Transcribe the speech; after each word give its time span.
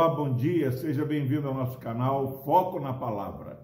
Olá, 0.00 0.08
bom 0.14 0.34
dia, 0.34 0.72
seja 0.72 1.04
bem-vindo 1.04 1.46
ao 1.46 1.52
nosso 1.52 1.76
canal 1.78 2.42
Foco 2.42 2.80
na 2.80 2.90
Palavra. 2.90 3.60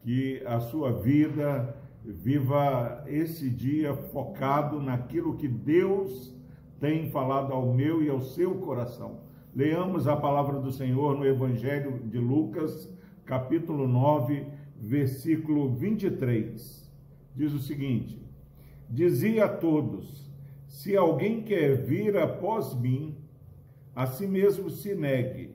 Que 0.00 0.42
a 0.44 0.58
sua 0.58 0.90
vida 0.90 1.76
viva 2.04 3.04
esse 3.06 3.48
dia 3.48 3.94
focado 3.94 4.82
naquilo 4.82 5.36
que 5.36 5.46
Deus 5.46 6.34
tem 6.80 7.08
falado 7.08 7.52
ao 7.52 7.72
meu 7.72 8.02
e 8.02 8.10
ao 8.10 8.20
seu 8.20 8.56
coração. 8.56 9.20
Leamos 9.54 10.08
a 10.08 10.16
palavra 10.16 10.58
do 10.58 10.72
Senhor 10.72 11.16
no 11.16 11.24
Evangelho 11.24 12.00
de 12.00 12.18
Lucas, 12.18 12.92
capítulo 13.24 13.86
9, 13.86 14.44
versículo 14.76 15.72
23. 15.72 16.92
Diz 17.32 17.52
o 17.52 17.60
seguinte: 17.60 18.20
Dizia 18.90 19.44
a 19.44 19.48
todos: 19.48 20.28
Se 20.66 20.96
alguém 20.96 21.42
quer 21.42 21.76
vir 21.76 22.16
após 22.16 22.74
mim, 22.74 23.16
a 23.94 24.04
si 24.04 24.26
mesmo 24.26 24.68
se 24.68 24.92
negue 24.92 25.54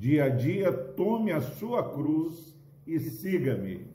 Dia 0.00 0.24
a 0.24 0.28
dia, 0.30 0.72
tome 0.72 1.30
a 1.30 1.42
sua 1.42 1.90
cruz 1.92 2.56
e 2.86 2.98
siga-me. 2.98 3.86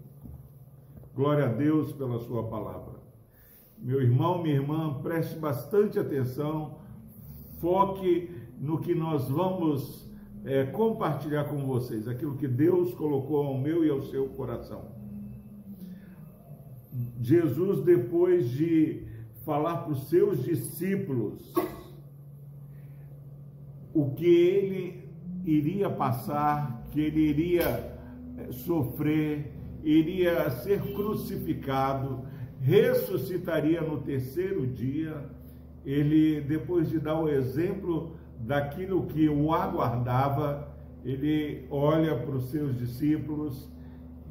Glória 1.15 1.45
a 1.45 1.51
Deus 1.51 1.91
pela 1.93 2.19
sua 2.19 2.47
palavra. 2.47 2.99
Meu 3.79 3.99
irmão, 3.99 4.39
minha 4.39 4.53
irmã, 4.53 5.01
preste 5.01 5.35
bastante 5.39 5.97
atenção, 5.97 6.77
foque 7.59 8.29
no 8.59 8.81
que 8.81 8.93
nós 8.93 9.27
vamos 9.27 10.07
é, 10.45 10.65
compartilhar 10.65 11.45
com 11.45 11.65
vocês, 11.65 12.07
aquilo 12.07 12.37
que 12.37 12.47
Deus 12.47 12.93
colocou 12.93 13.37
ao 13.37 13.57
meu 13.57 13.83
e 13.83 13.89
ao 13.89 14.03
seu 14.03 14.29
coração. 14.29 14.85
Jesus, 17.19 17.83
depois 17.83 18.51
de 18.51 19.07
falar 19.43 19.77
para 19.77 19.93
os 19.93 20.07
seus 20.07 20.43
discípulos 20.43 21.51
o 23.91 24.11
que 24.11 24.27
ele 24.27 25.04
iria 25.45 25.89
passar, 25.89 26.83
que 26.91 26.99
ele 26.99 27.21
iria 27.21 27.65
eh, 28.37 28.51
sofrer, 28.51 29.53
iria 29.83 30.49
ser 30.49 30.81
crucificado, 30.93 32.25
ressuscitaria 32.59 33.81
no 33.81 34.01
terceiro 34.01 34.65
dia. 34.65 35.29
Ele, 35.85 36.41
depois 36.41 36.89
de 36.89 36.99
dar 36.99 37.19
o 37.19 37.29
exemplo 37.29 38.15
daquilo 38.39 39.05
que 39.05 39.29
o 39.29 39.53
aguardava, 39.53 40.75
ele 41.03 41.67
olha 41.69 42.15
para 42.17 42.35
os 42.35 42.49
seus 42.49 42.75
discípulos 42.75 43.69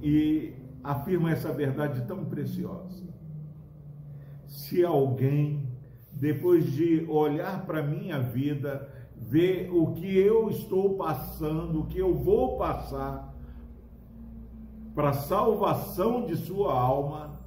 e 0.02 0.52
afirma 0.82 1.30
essa 1.30 1.52
verdade 1.52 2.02
tão 2.06 2.24
preciosa. 2.24 3.04
Se 4.48 4.84
alguém, 4.84 5.68
depois 6.12 6.72
de 6.72 7.06
olhar 7.08 7.64
para 7.64 7.78
a 7.78 7.82
minha 7.82 8.18
vida, 8.18 8.88
ver 9.16 9.70
o 9.72 9.92
que 9.92 10.16
eu 10.16 10.50
estou 10.50 10.94
passando, 10.94 11.80
o 11.80 11.86
que 11.86 11.98
eu 11.98 12.14
vou 12.14 12.56
passar 12.56 13.32
para 14.94 15.10
a 15.10 15.14
salvação 15.14 16.24
de 16.24 16.36
sua 16.36 16.72
alma, 16.72 17.40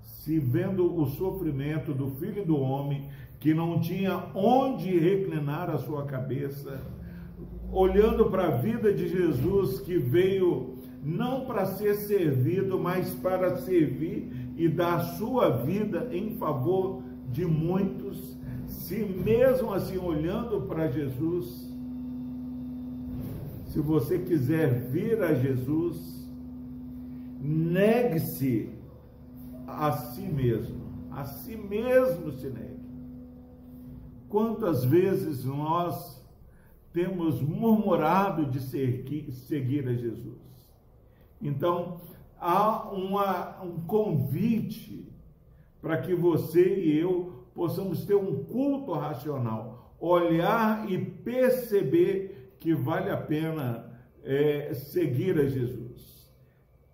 se 0.00 0.38
vendo 0.38 0.98
o 0.98 1.06
sofrimento 1.06 1.92
do 1.92 2.10
filho 2.12 2.44
do 2.44 2.58
homem 2.58 3.08
que 3.38 3.52
não 3.52 3.80
tinha 3.80 4.24
onde 4.34 4.98
reclinar 4.98 5.70
a 5.70 5.78
sua 5.78 6.04
cabeça, 6.04 6.80
olhando 7.70 8.30
para 8.30 8.46
a 8.46 8.56
vida 8.56 8.92
de 8.92 9.08
Jesus 9.08 9.80
que 9.80 9.98
veio 9.98 10.76
não 11.02 11.44
para 11.44 11.66
ser 11.66 11.94
servido, 11.94 12.78
mas 12.78 13.14
para 13.14 13.58
servir 13.58 14.54
e 14.56 14.68
dar 14.68 15.00
sua 15.16 15.50
vida 15.50 16.08
em 16.10 16.36
favor 16.36 17.02
de 17.30 17.44
muitos 17.44 18.35
se 18.86 19.04
mesmo 19.04 19.74
assim 19.74 19.98
olhando 19.98 20.62
para 20.62 20.86
Jesus, 20.86 21.68
se 23.66 23.80
você 23.80 24.16
quiser 24.20 24.80
vir 24.90 25.20
a 25.24 25.34
Jesus, 25.34 26.30
negue-se 27.40 28.70
a 29.66 29.90
si 29.90 30.20
mesmo, 30.20 30.80
a 31.10 31.24
si 31.24 31.56
mesmo 31.56 32.30
se 32.30 32.48
negue. 32.48 32.86
Quantas 34.28 34.84
vezes 34.84 35.44
nós 35.44 36.24
temos 36.92 37.40
murmurado 37.40 38.46
de 38.46 38.60
seguir, 38.60 39.88
a 39.88 39.94
Jesus? 39.94 40.38
Então, 41.42 42.00
há 42.38 42.88
uma, 42.92 43.64
um 43.64 43.80
convite 43.80 45.12
para 45.82 46.00
que 46.00 46.14
você 46.14 46.84
e 46.84 46.96
eu 46.96 47.35
possamos 47.56 48.04
ter 48.04 48.14
um 48.14 48.44
culto 48.44 48.92
racional, 48.92 49.96
olhar 49.98 50.88
e 50.92 51.02
perceber 51.02 52.54
que 52.60 52.74
vale 52.74 53.10
a 53.10 53.16
pena 53.16 53.98
é, 54.22 54.74
seguir 54.74 55.38
a 55.40 55.46
Jesus. 55.46 56.30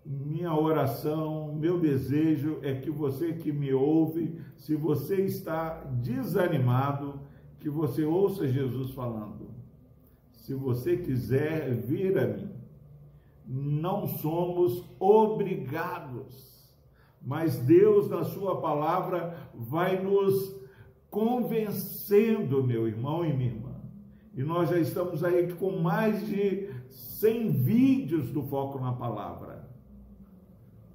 Minha 0.06 0.54
oração, 0.54 1.52
meu 1.52 1.80
desejo 1.80 2.60
é 2.62 2.74
que 2.76 2.90
você 2.90 3.32
que 3.32 3.52
me 3.52 3.74
ouve, 3.74 4.40
se 4.56 4.76
você 4.76 5.22
está 5.22 5.82
desanimado, 6.00 7.20
que 7.58 7.68
você 7.68 8.04
ouça 8.04 8.46
Jesus 8.46 8.92
falando. 8.92 9.50
Se 10.32 10.54
você 10.54 10.96
quiser 10.96 11.74
vir 11.74 12.16
a 12.18 12.26
mim, 12.26 12.50
não 13.44 14.06
somos 14.06 14.84
obrigados 15.00 16.51
mas 17.24 17.56
Deus, 17.58 18.10
na 18.10 18.24
Sua 18.24 18.60
palavra, 18.60 19.36
vai 19.54 20.02
nos 20.02 20.60
convencendo, 21.10 22.64
meu 22.64 22.88
irmão 22.88 23.24
e 23.24 23.32
minha 23.32 23.50
irmã. 23.50 23.74
E 24.34 24.42
nós 24.42 24.70
já 24.70 24.78
estamos 24.78 25.22
aí 25.22 25.52
com 25.52 25.78
mais 25.78 26.26
de 26.26 26.70
100 26.88 27.50
vídeos 27.50 28.30
do 28.30 28.42
Foco 28.42 28.80
na 28.80 28.92
Palavra. 28.92 29.68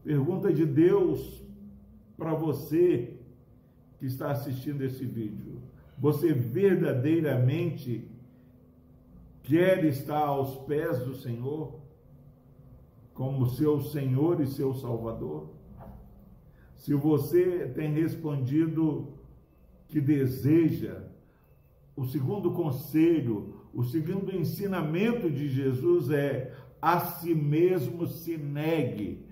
Pergunta 0.04 0.52
de 0.52 0.66
Deus 0.66 1.44
para 2.18 2.34
você 2.34 3.20
que 4.00 4.06
está 4.06 4.32
assistindo 4.32 4.82
esse 4.82 5.06
vídeo. 5.06 5.62
Você 6.00 6.34
verdadeiramente 6.34 8.10
quer 9.44 9.86
estar 9.86 10.26
aos 10.26 10.56
pés 10.66 11.00
do 11.00 11.16
Senhor 11.16 11.80
como 13.14 13.50
seu 13.50 13.82
Senhor 13.82 14.42
e 14.42 14.48
seu 14.48 14.74
Salvador? 14.74 15.57
Se 16.78 16.94
você 16.94 17.72
tem 17.76 17.92
respondido 17.94 19.08
que 19.88 20.00
deseja, 20.00 21.04
o 21.96 22.06
segundo 22.06 22.52
conselho, 22.52 23.56
o 23.74 23.84
segundo 23.84 24.36
ensinamento 24.36 25.30
de 25.30 25.50
Jesus 25.50 26.12
é: 26.12 26.54
a 26.82 27.00
si 27.00 27.34
mesmo 27.34 28.06
se 28.06 28.38
negue. 28.38 29.26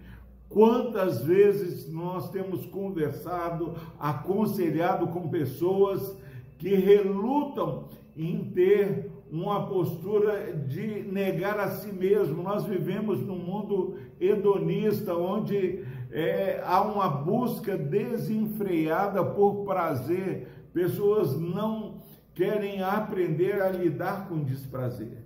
Quantas 0.50 1.24
vezes 1.24 1.92
nós 1.92 2.30
temos 2.30 2.66
conversado, 2.66 3.76
aconselhado 4.00 5.08
com 5.08 5.30
pessoas 5.30 6.18
que 6.58 6.76
relutam 6.76 7.90
em 8.16 8.46
ter 8.52 9.12
uma 9.32 9.68
postura 9.68 10.54
de 10.54 11.04
negar 11.04 11.60
a 11.60 11.72
si 11.72 11.92
mesmo. 11.92 12.42
Nós 12.42 12.64
vivemos 12.66 13.20
num 13.20 13.38
mundo 13.38 13.98
hedonista, 14.20 15.16
onde 15.16 15.84
é, 16.16 16.62
há 16.64 16.81
uma 16.81 17.09
busca 17.09 17.78
desenfreada 17.78 19.22
por 19.22 19.66
prazer, 19.66 20.48
pessoas 20.72 21.38
não 21.38 22.02
querem 22.34 22.81
aprender 22.81 23.62
a 23.62 23.70
lidar 23.70 24.30
com 24.30 24.42
desprazer. 24.42 25.26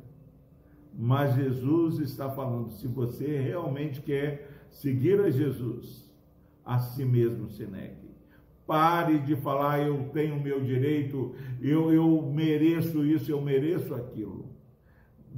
Mas 0.91 1.35
Jesus 1.35 1.99
está 1.99 2.27
falando: 2.31 2.71
se 2.71 2.87
você 2.87 3.39
realmente 3.39 4.01
quer 4.01 4.49
seguir 4.71 5.21
a 5.21 5.29
Jesus, 5.29 6.11
a 6.65 6.79
si 6.79 7.05
mesmo 7.05 7.47
se 7.51 7.67
negue. 7.67 8.09
Pare 8.65 9.19
de 9.19 9.35
falar, 9.35 9.81
eu 9.81 10.09
tenho 10.11 10.41
meu 10.41 10.59
direito, 10.59 11.35
eu, 11.61 11.93
eu 11.93 12.31
mereço 12.33 13.05
isso, 13.05 13.31
eu 13.31 13.39
mereço 13.39 13.93
aquilo. 13.93 14.47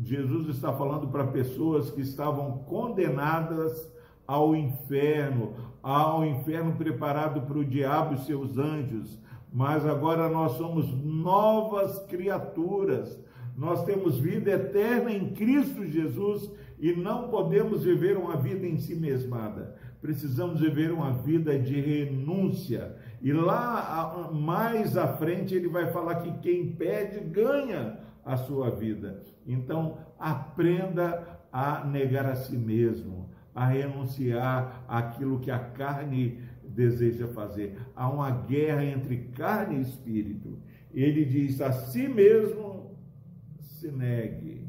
Jesus 0.01 0.48
está 0.48 0.71
falando 0.71 1.09
para 1.09 1.27
pessoas 1.27 1.92
que 1.92 2.00
estavam 2.00 2.59
condenadas 2.59 3.92
ao 4.31 4.56
inferno, 4.56 5.56
ao 5.83 6.25
inferno 6.25 6.72
preparado 6.78 7.42
para 7.42 7.57
o 7.57 7.66
diabo 7.66 8.16
e 8.16 8.19
seus 8.19 8.57
anjos, 8.57 9.19
mas 9.51 9.86
agora 9.86 10.30
nós 10.30 10.54
somos 10.54 10.89
novas 11.04 12.00
criaturas. 12.06 13.22
Nós 13.57 13.83
temos 13.83 14.18
vida 14.18 14.51
eterna 14.51 15.12
em 15.12 15.33
Cristo 15.33 15.86
Jesus 15.86 16.50
e 16.80 16.94
não 16.94 17.28
podemos 17.28 17.83
viver 17.83 18.16
uma 18.16 18.38
vida 18.38 18.66
em 18.66 18.78
si 18.78 18.95
mesmada. 18.95 19.75
Precisamos 20.01 20.62
viver 20.62 20.94
uma 20.94 21.12
vida 21.12 21.60
de 21.60 21.81
renúncia. 21.81 22.95
E 23.22 23.34
lá 23.34 24.30
mais 24.31 24.95
à 24.95 25.10
frente 25.10 25.54
ele 25.54 25.68
vai 25.68 25.92
falar 25.92 26.22
que 26.22 26.31
quem 26.39 26.72
pede 26.72 27.19
ganha 27.19 28.00
a 28.24 28.38
sua 28.38 28.69
vida. 28.69 29.22
Então, 29.45 29.98
aprenda 30.18 31.42
a 31.51 31.84
negar 31.84 32.25
a 32.25 32.36
si 32.36 32.56
mesmo 32.56 33.30
a 33.53 33.65
renunciar 33.68 34.83
aquilo 34.88 35.39
que 35.39 35.51
a 35.51 35.59
carne 35.59 36.39
deseja 36.63 37.27
fazer. 37.27 37.77
Há 37.95 38.09
uma 38.09 38.31
guerra 38.31 38.83
entre 38.86 39.18
carne 39.36 39.77
e 39.77 39.81
espírito. 39.81 40.57
Ele 40.94 41.25
diz: 41.25 41.62
a 41.62 41.71
si 41.71 42.07
mesmo 42.07 42.95
se 43.59 43.92
negue 43.92 44.62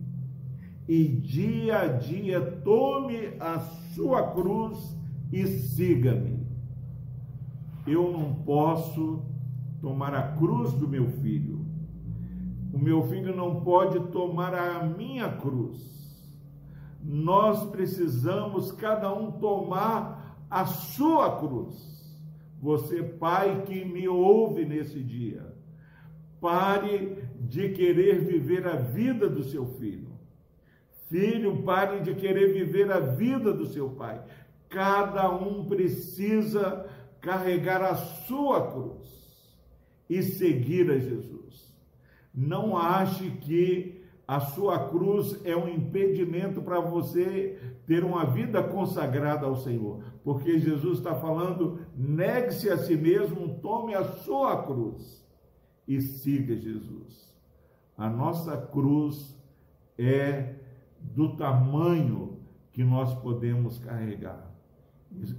e 0.88 1.05
dia 1.05 1.81
a 1.81 1.87
dia 1.87 2.40
tome 2.40 3.34
a 3.38 3.61
sua 3.94 4.32
cruz 4.32 4.96
e 5.32 5.46
siga-me. 5.46 6.46
Eu 7.87 8.12
não 8.12 8.34
posso 8.34 9.25
tomar 9.81 10.14
a 10.14 10.37
cruz 10.37 10.73
do 10.73 10.88
meu 10.88 11.08
filho. 11.08 11.64
O 12.73 12.79
meu 12.79 13.02
filho 13.05 13.34
não 13.34 13.61
pode 13.61 14.00
tomar 14.11 14.55
a 14.55 14.84
minha 14.84 15.29
cruz. 15.29 16.01
Nós 17.02 17.64
precisamos 17.70 18.70
cada 18.72 19.12
um 19.12 19.32
tomar 19.32 20.46
a 20.49 20.64
sua 20.66 21.38
cruz. 21.38 21.93
Você, 22.60 23.02
pai 23.02 23.62
que 23.62 23.84
me 23.84 24.06
ouve 24.06 24.64
nesse 24.64 25.02
dia, 25.02 25.52
pare 26.40 27.25
de 27.40 27.70
querer 27.70 28.20
viver 28.20 28.66
a 28.66 28.76
vida 28.76 29.28
do 29.28 29.43
seu 29.43 29.66
filho. 29.78 30.12
Filho, 31.08 31.62
pare 31.64 32.00
de 32.00 32.14
querer 32.14 32.52
viver 32.52 32.90
a 32.90 33.00
vida 33.00 33.52
do 33.52 33.66
seu 33.66 33.90
pai. 33.90 34.22
Cada 34.69 35.31
um 35.31 35.64
precisa 35.64 36.87
carregar 37.20 37.82
a 37.82 37.96
sua 37.96 38.70
cruz 38.70 39.12
e 40.08 40.22
seguir 40.22 40.90
a 40.90 40.98
Jesus. 40.98 41.72
Não 42.34 42.76
ache 42.76 43.31
que 43.40 44.01
a 44.26 44.40
sua 44.40 44.88
cruz 44.88 45.40
é 45.44 45.56
um 45.56 45.69
impedimento 45.69 46.62
para 46.62 46.80
você 46.80 47.58
ter 47.86 48.04
uma 48.04 48.24
vida 48.24 48.62
consagrada 48.62 49.46
ao 49.46 49.56
Senhor, 49.56 50.02
porque 50.22 50.58
Jesus 50.58 50.98
está 50.98 51.14
falando: 51.14 51.80
negue-se 51.96 52.70
a 52.70 52.78
si 52.78 52.96
mesmo, 52.96 53.58
tome 53.60 53.94
a 53.94 54.04
sua 54.04 54.62
cruz 54.62 55.26
e 55.86 56.00
siga 56.00 56.56
Jesus. 56.56 57.32
A 57.96 58.08
nossa 58.08 58.56
cruz 58.56 59.36
é 59.98 60.54
do 61.00 61.36
tamanho 61.36 62.38
que 62.72 62.84
nós 62.84 63.14
podemos 63.16 63.78
carregar. 63.78 64.50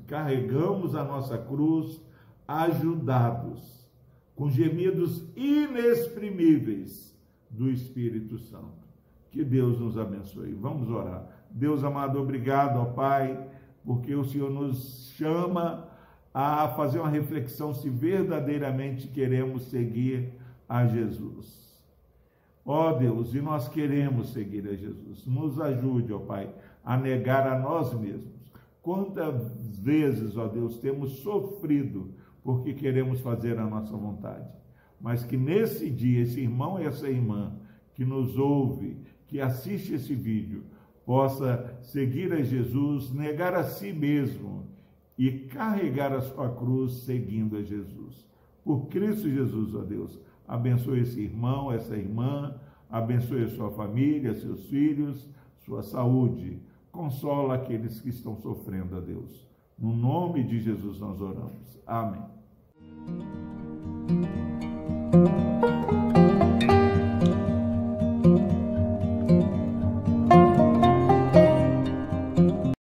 Carregamos 0.08 0.94
a 0.94 1.04
nossa 1.04 1.38
cruz 1.38 2.00
ajudados, 2.48 3.88
com 4.36 4.50
gemidos 4.50 5.26
inexprimíveis 5.36 7.13
do 7.54 7.70
Espírito 7.70 8.38
Santo. 8.38 8.84
Que 9.32 9.44
Deus 9.44 9.80
nos 9.80 9.98
abençoe. 9.98 10.54
Vamos 10.54 10.90
orar. 10.90 11.28
Deus 11.50 11.84
amado, 11.84 12.20
obrigado, 12.20 12.80
ó 12.80 12.86
Pai, 12.86 13.48
porque 13.86 14.14
o 14.16 14.26
Senhor 14.26 14.50
nos 14.50 15.12
chama 15.16 15.88
a 16.34 16.68
fazer 16.70 17.00
uma 17.00 17.10
reflexão 17.10 17.74
se 17.74 17.90
verdadeiramente 17.90 19.08
queremos 19.08 19.64
seguir 19.64 20.34
a 20.68 20.86
Jesus. 20.86 21.64
Ó 22.66 22.94
Deus, 22.94 23.36
e 23.36 23.42
nós 23.42 23.68
queremos 23.68 24.32
seguir 24.34 24.68
a 24.68 24.76
Jesus. 24.76 25.26
Nos 25.28 25.60
ajude, 25.60 26.14
ó 26.14 26.20
Pai, 26.20 26.54
a 26.84 26.98
negar 26.98 27.48
a 27.48 27.60
nós 27.60 27.94
mesmos. 27.94 28.34
Quantas 28.82 29.80
vezes, 29.80 30.38
ó 30.38 30.48
Deus, 30.48 30.78
temos 30.80 31.20
sofrido 31.20 32.14
porque 32.44 32.74
queremos 32.74 33.20
fazer 33.22 33.58
a 33.60 33.66
nossa 33.66 33.96
vontade. 33.96 34.63
Mas 35.04 35.26
que 35.26 35.36
nesse 35.36 35.90
dia, 35.90 36.22
esse 36.22 36.40
irmão 36.40 36.80
e 36.80 36.86
essa 36.86 37.10
irmã 37.10 37.52
que 37.94 38.06
nos 38.06 38.38
ouve, 38.38 38.98
que 39.28 39.42
assiste 39.42 39.94
esse 39.94 40.16
vídeo, 40.16 40.64
possa 41.06 41.78
seguir 41.82 42.32
a 42.32 42.42
Jesus, 42.42 43.12
negar 43.12 43.54
a 43.54 43.66
si 43.66 43.92
mesmo 43.92 44.66
e 45.18 45.30
carregar 45.30 46.14
a 46.14 46.22
sua 46.22 46.56
cruz 46.56 46.94
seguindo 47.04 47.58
a 47.58 47.62
Jesus. 47.62 48.26
Por 48.64 48.88
Cristo 48.88 49.30
Jesus, 49.30 49.76
ó 49.76 49.82
Deus 49.82 50.18
abençoe 50.48 51.02
esse 51.02 51.20
irmão, 51.20 51.70
essa 51.72 51.98
irmã, 51.98 52.56
abençoe 52.90 53.44
a 53.44 53.50
sua 53.50 53.72
família, 53.72 54.34
seus 54.36 54.66
filhos, 54.68 55.30
sua 55.66 55.84
saúde. 55.84 56.62
Consola 56.92 57.56
aqueles 57.56 58.00
que 58.00 58.10
estão 58.10 58.38
sofrendo 58.38 58.96
a 58.96 59.00
Deus. 59.02 59.46
No 59.78 59.94
nome 59.94 60.44
de 60.44 60.60
Jesus 60.60 60.98
nós 61.00 61.20
oramos. 61.20 61.78
Amém. 61.86 62.22
Thank 65.26 65.92
you. 65.92 65.93